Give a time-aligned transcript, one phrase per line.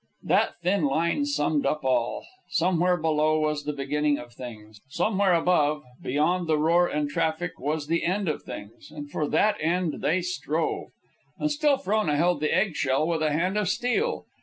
[0.23, 2.25] That thin line summed up all.
[2.49, 7.85] Somewhere below was the beginning of things; somewhere above, beyond the roar and traffic, was
[7.85, 10.87] the end of things; and for that end they strove.
[11.37, 14.25] And still Frona held the egg shell with a hand of steel.